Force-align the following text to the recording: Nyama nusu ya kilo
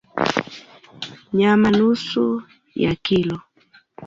Nyama 1.37 1.69
nusu 1.77 2.25
ya 2.83 2.91
kilo 3.03 3.37